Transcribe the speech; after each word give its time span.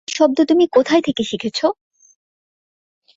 আর 0.07 0.29
তুমি 0.45 0.63
এই 0.63 0.67
শব্দ 0.67 0.73
কোথায় 0.73 1.01
থেকে 1.01 1.23
শিখেছ? 1.23 1.59